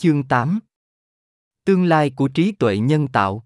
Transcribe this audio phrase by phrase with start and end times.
[0.00, 0.58] Chương 8
[1.64, 3.44] Tương lai của trí tuệ nhân tạo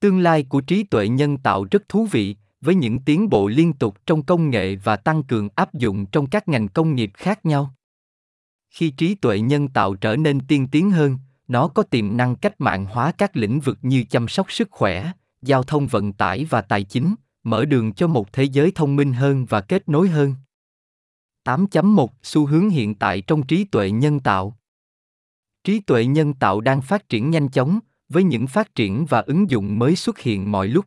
[0.00, 3.72] Tương lai của trí tuệ nhân tạo rất thú vị, với những tiến bộ liên
[3.72, 7.46] tục trong công nghệ và tăng cường áp dụng trong các ngành công nghiệp khác
[7.46, 7.74] nhau.
[8.70, 12.60] Khi trí tuệ nhân tạo trở nên tiên tiến hơn, nó có tiềm năng cách
[12.60, 15.12] mạng hóa các lĩnh vực như chăm sóc sức khỏe,
[15.42, 19.12] giao thông vận tải và tài chính, mở đường cho một thế giới thông minh
[19.12, 20.34] hơn và kết nối hơn.
[21.44, 24.56] 8.1 Xu hướng hiện tại trong trí tuệ nhân tạo
[25.64, 29.50] Trí tuệ nhân tạo đang phát triển nhanh chóng, với những phát triển và ứng
[29.50, 30.84] dụng mới xuất hiện mọi lúc.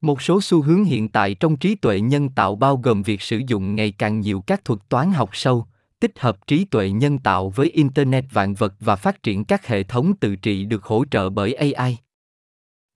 [0.00, 3.40] Một số xu hướng hiện tại trong trí tuệ nhân tạo bao gồm việc sử
[3.46, 5.66] dụng ngày càng nhiều các thuật toán học sâu,
[6.00, 9.82] tích hợp trí tuệ nhân tạo với internet vạn vật và phát triển các hệ
[9.82, 11.98] thống tự trị được hỗ trợ bởi AI.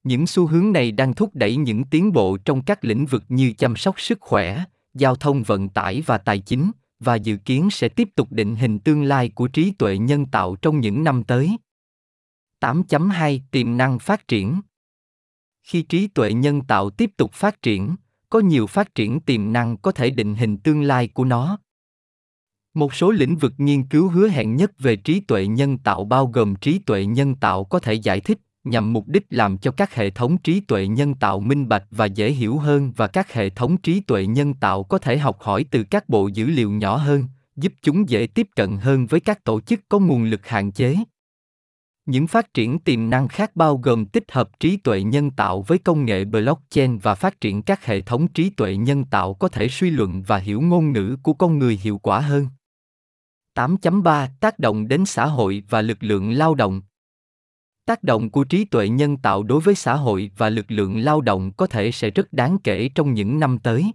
[0.04, 3.52] Những xu hướng này đang thúc đẩy những tiến bộ trong các lĩnh vực như
[3.52, 4.64] chăm sóc sức khỏe,
[4.94, 8.78] giao thông vận tải và tài chính, và dự kiến sẽ tiếp tục định hình
[8.78, 11.56] tương lai của trí tuệ nhân tạo trong những năm tới.
[12.60, 14.60] 8.2 Tiềm năng phát triển
[15.62, 17.96] Khi trí tuệ nhân tạo tiếp tục phát triển,
[18.30, 21.58] có nhiều phát triển tiềm năng có thể định hình tương lai của nó.
[22.74, 26.26] Một số lĩnh vực nghiên cứu hứa hẹn nhất về trí tuệ nhân tạo bao
[26.26, 29.94] gồm trí tuệ nhân tạo có thể giải thích, nhằm mục đích làm cho các
[29.94, 33.50] hệ thống trí tuệ nhân tạo minh bạch và dễ hiểu hơn và các hệ
[33.50, 36.96] thống trí tuệ nhân tạo có thể học hỏi từ các bộ dữ liệu nhỏ
[36.96, 37.24] hơn,
[37.56, 40.96] giúp chúng dễ tiếp cận hơn với các tổ chức có nguồn lực hạn chế
[42.06, 45.78] những phát triển tiềm năng khác bao gồm tích hợp trí tuệ nhân tạo với
[45.78, 49.68] công nghệ blockchain và phát triển các hệ thống trí tuệ nhân tạo có thể
[49.68, 52.48] suy luận và hiểu ngôn ngữ của con người hiệu quả hơn.
[53.54, 56.82] 8.3 Tác động đến xã hội và lực lượng lao động
[57.86, 61.20] tác động của trí tuệ nhân tạo đối với xã hội và lực lượng lao
[61.20, 63.92] động có thể sẽ rất đáng kể trong những năm tới.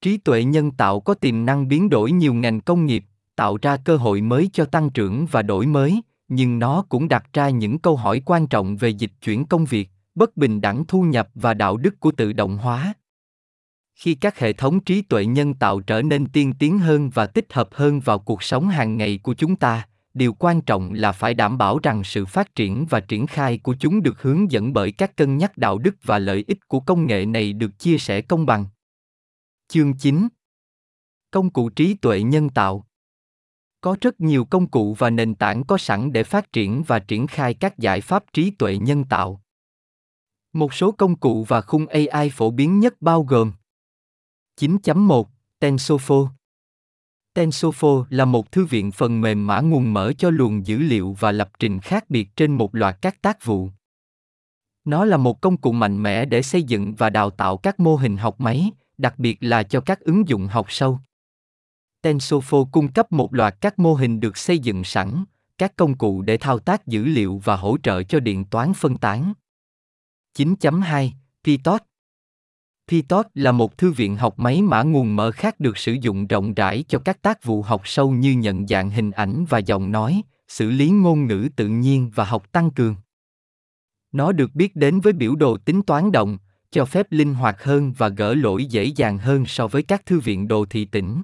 [0.00, 3.04] Trí tuệ nhân tạo có tiềm năng biến đổi nhiều ngành công nghiệp,
[3.36, 7.32] tạo ra cơ hội mới cho tăng trưởng và đổi mới, nhưng nó cũng đặt
[7.32, 11.02] ra những câu hỏi quan trọng về dịch chuyển công việc, bất bình đẳng thu
[11.02, 12.94] nhập và đạo đức của tự động hóa.
[13.94, 17.52] Khi các hệ thống trí tuệ nhân tạo trở nên tiên tiến hơn và tích
[17.52, 19.86] hợp hơn vào cuộc sống hàng ngày của chúng ta
[20.16, 23.76] điều quan trọng là phải đảm bảo rằng sự phát triển và triển khai của
[23.80, 27.06] chúng được hướng dẫn bởi các cân nhắc đạo đức và lợi ích của công
[27.06, 28.66] nghệ này được chia sẻ công bằng.
[29.68, 30.28] Chương 9
[31.30, 32.86] Công cụ trí tuệ nhân tạo
[33.80, 37.26] Có rất nhiều công cụ và nền tảng có sẵn để phát triển và triển
[37.26, 39.42] khai các giải pháp trí tuệ nhân tạo.
[40.52, 43.52] Một số công cụ và khung AI phổ biến nhất bao gồm
[44.60, 45.24] 9.1
[45.60, 46.28] TensorFlow
[47.36, 51.32] TensorFlow là một thư viện phần mềm mã nguồn mở cho luồng dữ liệu và
[51.32, 53.68] lập trình khác biệt trên một loạt các tác vụ.
[54.84, 57.96] Nó là một công cụ mạnh mẽ để xây dựng và đào tạo các mô
[57.96, 60.98] hình học máy, đặc biệt là cho các ứng dụng học sâu.
[62.02, 65.24] TensorFlow cung cấp một loạt các mô hình được xây dựng sẵn,
[65.58, 68.96] các công cụ để thao tác dữ liệu và hỗ trợ cho điện toán phân
[68.96, 69.32] tán.
[70.38, 71.10] 9.2
[71.44, 71.82] Pytorch
[72.88, 76.54] Pytorch là một thư viện học máy mã nguồn mở khác được sử dụng rộng
[76.54, 80.22] rãi cho các tác vụ học sâu như nhận dạng hình ảnh và giọng nói,
[80.48, 82.94] xử lý ngôn ngữ tự nhiên và học tăng cường.
[84.12, 86.38] Nó được biết đến với biểu đồ tính toán động,
[86.70, 90.20] cho phép linh hoạt hơn và gỡ lỗi dễ dàng hơn so với các thư
[90.20, 91.22] viện đồ thị tỉnh.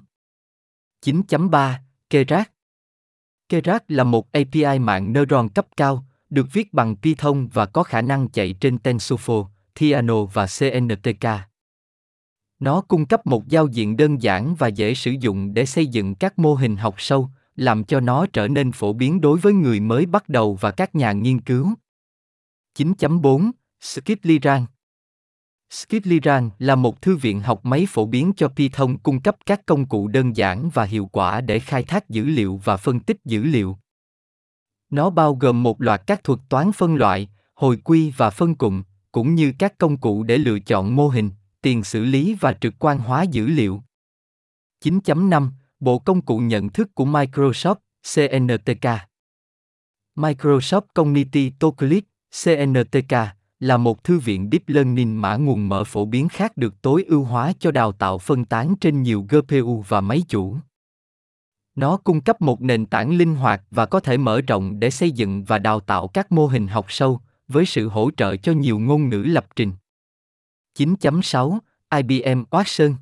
[1.05, 1.73] 9.3
[2.09, 2.47] Keras
[3.49, 8.01] Keras là một API mạng neuron cấp cao, được viết bằng Python và có khả
[8.01, 9.45] năng chạy trên TensorFlow,
[9.75, 11.52] Theano và CNTK.
[12.63, 16.15] Nó cung cấp một giao diện đơn giản và dễ sử dụng để xây dựng
[16.15, 19.79] các mô hình học sâu, làm cho nó trở nên phổ biến đối với người
[19.79, 21.73] mới bắt đầu và các nhà nghiên cứu.
[22.77, 23.51] 9.4
[23.81, 24.65] Skitliran
[25.69, 29.85] Skitliran là một thư viện học máy phổ biến cho Python cung cấp các công
[29.85, 33.43] cụ đơn giản và hiệu quả để khai thác dữ liệu và phân tích dữ
[33.43, 33.77] liệu.
[34.89, 38.83] Nó bao gồm một loạt các thuật toán phân loại, hồi quy và phân cụm,
[39.11, 41.29] cũng như các công cụ để lựa chọn mô hình
[41.63, 43.81] tiền xử lý và trực quan hóa dữ liệu.
[44.85, 47.75] 9.5 Bộ công cụ nhận thức của Microsoft,
[48.15, 48.87] CNTK
[50.15, 52.03] Microsoft Cognitive Toolkit
[52.43, 53.13] CNTK,
[53.59, 57.23] là một thư viện Deep Learning mã nguồn mở phổ biến khác được tối ưu
[57.23, 60.57] hóa cho đào tạo phân tán trên nhiều GPU và máy chủ.
[61.75, 65.11] Nó cung cấp một nền tảng linh hoạt và có thể mở rộng để xây
[65.11, 68.79] dựng và đào tạo các mô hình học sâu, với sự hỗ trợ cho nhiều
[68.79, 69.71] ngôn ngữ lập trình.
[70.77, 71.57] 9.6
[71.95, 72.93] IBM Watson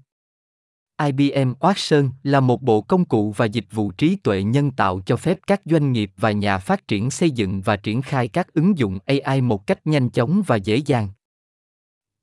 [1.05, 5.15] IBM Watson là một bộ công cụ và dịch vụ trí tuệ nhân tạo cho
[5.15, 8.77] phép các doanh nghiệp và nhà phát triển xây dựng và triển khai các ứng
[8.77, 11.09] dụng AI một cách nhanh chóng và dễ dàng.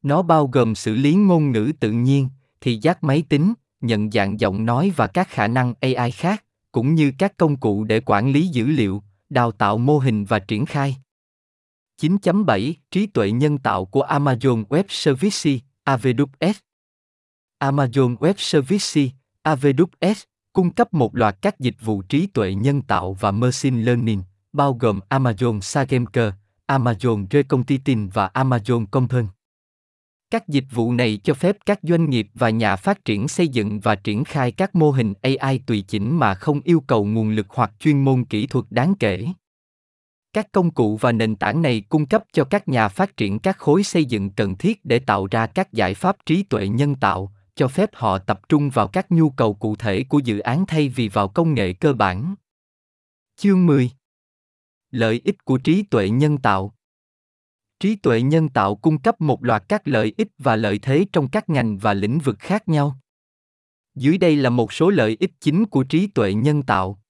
[0.03, 2.29] Nó bao gồm xử lý ngôn ngữ tự nhiên,
[2.61, 6.95] thị giác máy tính, nhận dạng giọng nói và các khả năng AI khác, cũng
[6.95, 10.67] như các công cụ để quản lý dữ liệu, đào tạo mô hình và triển
[10.67, 10.97] khai.
[12.03, 16.53] 9.7 Trí tuệ nhân tạo của Amazon Web Services, AWS
[17.59, 19.11] Amazon Web Services,
[19.45, 24.23] AWS, cung cấp một loạt các dịch vụ trí tuệ nhân tạo và machine learning,
[24.53, 26.33] bao gồm Amazon SageMaker,
[26.67, 29.27] Amazon Recomputing và Amazon Compton.
[30.31, 33.81] Các dịch vụ này cho phép các doanh nghiệp và nhà phát triển xây dựng
[33.81, 37.47] và triển khai các mô hình AI tùy chỉnh mà không yêu cầu nguồn lực
[37.49, 39.27] hoặc chuyên môn kỹ thuật đáng kể.
[40.39, 43.59] Các công cụ và nền tảng này cung cấp cho các nhà phát triển các
[43.59, 47.33] khối xây dựng cần thiết để tạo ra các giải pháp trí tuệ nhân tạo,
[47.55, 50.89] cho phép họ tập trung vào các nhu cầu cụ thể của dự án thay
[50.89, 52.35] vì vào công nghệ cơ bản.
[53.37, 53.91] Chương 10
[54.91, 56.75] Lợi ích của trí tuệ nhân tạo.
[57.81, 61.29] Trí tuệ nhân tạo cung cấp một loạt các lợi ích và lợi thế trong
[61.29, 62.99] các ngành và lĩnh vực khác nhau.
[63.95, 67.03] Dưới đây là một số lợi ích chính của trí tuệ nhân tạo.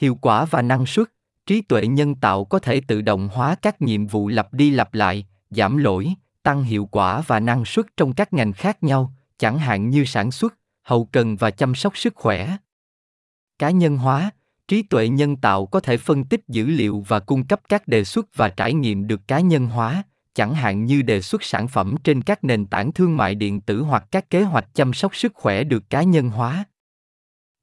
[0.00, 1.17] Hiệu quả và năng suất
[1.48, 4.94] trí tuệ nhân tạo có thể tự động hóa các nhiệm vụ lặp đi lặp
[4.94, 6.12] lại, giảm lỗi,
[6.42, 10.30] tăng hiệu quả và năng suất trong các ngành khác nhau, chẳng hạn như sản
[10.30, 12.56] xuất, hậu cần và chăm sóc sức khỏe.
[13.58, 14.30] Cá nhân hóa,
[14.68, 18.04] trí tuệ nhân tạo có thể phân tích dữ liệu và cung cấp các đề
[18.04, 20.02] xuất và trải nghiệm được cá nhân hóa,
[20.34, 23.82] chẳng hạn như đề xuất sản phẩm trên các nền tảng thương mại điện tử
[23.82, 26.64] hoặc các kế hoạch chăm sóc sức khỏe được cá nhân hóa.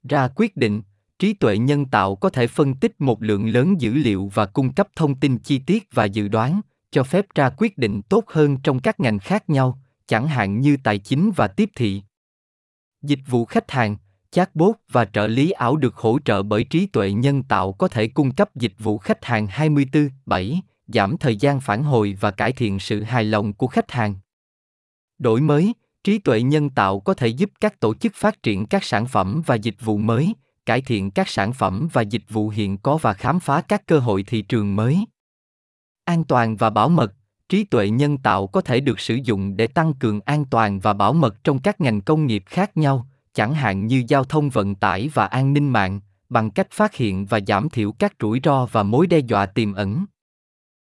[0.09, 0.81] Ra quyết định
[1.19, 4.73] trí tuệ nhân tạo có thể phân tích một lượng lớn dữ liệu và cung
[4.73, 8.57] cấp thông tin chi tiết và dự đoán cho phép ra quyết định tốt hơn
[8.63, 12.01] trong các ngành khác nhau chẳng hạn như tài chính và tiếp thị
[13.01, 13.97] dịch vụ khách hàng
[14.31, 18.07] Chatbot và trợ lý ảo được hỗ trợ bởi trí tuệ nhân tạo có thể
[18.07, 22.79] cung cấp dịch vụ khách hàng 24/7, giảm thời gian phản hồi và cải thiện
[22.79, 24.15] sự hài lòng của khách hàng.
[25.17, 25.73] Đổi mới,
[26.03, 29.41] trí tuệ nhân tạo có thể giúp các tổ chức phát triển các sản phẩm
[29.45, 30.33] và dịch vụ mới,
[30.65, 33.99] cải thiện các sản phẩm và dịch vụ hiện có và khám phá các cơ
[33.99, 35.05] hội thị trường mới.
[36.05, 37.13] An toàn và bảo mật,
[37.49, 40.93] trí tuệ nhân tạo có thể được sử dụng để tăng cường an toàn và
[40.93, 44.75] bảo mật trong các ngành công nghiệp khác nhau chẳng hạn như giao thông vận
[44.75, 48.65] tải và an ninh mạng, bằng cách phát hiện và giảm thiểu các rủi ro
[48.65, 50.05] và mối đe dọa tiềm ẩn.